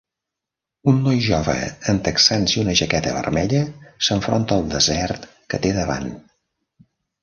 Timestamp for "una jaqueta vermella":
2.63-3.63